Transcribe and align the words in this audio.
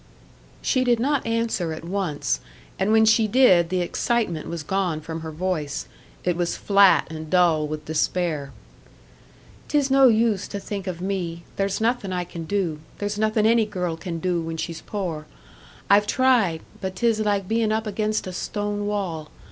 She 0.63 0.83
did 0.83 0.99
not 0.99 1.27
answer 1.27 1.73
at 1.73 1.85
once, 1.85 2.39
and 2.79 2.91
when 2.91 3.05
she 3.05 3.27
did 3.27 3.69
the 3.69 3.81
excitement 3.81 4.47
was 4.49 4.63
gone 4.63 4.99
from 4.99 5.19
her 5.19 5.31
voice; 5.31 5.85
it 6.23 6.35
was 6.35 6.57
flat 6.57 7.05
and 7.11 7.29
dull 7.29 7.67
with 7.67 7.85
despair. 7.85 8.51
"'Tis 9.67 9.91
no 9.91 10.07
use 10.07 10.47
to 10.47 10.59
think 10.59 10.87
of 10.87 11.01
me. 11.01 11.43
There's 11.55 11.79
nothin' 11.79 12.11
I 12.11 12.23
can 12.23 12.45
do 12.45 12.79
there's 12.97 13.19
nothin' 13.19 13.45
any 13.45 13.67
girl 13.67 13.95
can 13.95 14.17
do 14.17 14.41
when 14.41 14.57
she's 14.57 14.81
poor. 14.81 15.27
I've 15.87 16.07
tried 16.07 16.61
but 16.81 16.95
'tis 16.95 17.19
like 17.19 17.47
bein' 17.47 17.71
up 17.71 17.85
against 17.85 18.25
a 18.25 18.33
stone 18.33 18.87
wall. 18.87 19.29